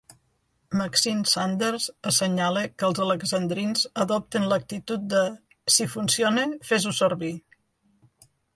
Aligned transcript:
Maxine 0.77 1.25
Sanders 1.31 1.85
assenyala 2.11 2.63
que 2.81 2.87
els 2.87 3.01
alexandrins 3.05 3.85
adopten 4.07 4.49
l'actitud 4.53 5.05
de 5.15 5.23
"si 5.77 5.89
funciona, 5.95 6.47
fes-ho 6.73 6.99
servir". 7.05 7.33